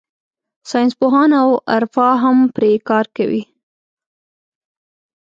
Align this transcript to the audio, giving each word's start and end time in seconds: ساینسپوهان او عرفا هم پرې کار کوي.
ساینسپوهان 0.69 1.29
او 1.41 1.49
عرفا 1.73 2.09
هم 2.23 2.37
پرې 2.55 2.71
کار 2.89 3.05
کوي. 3.15 3.43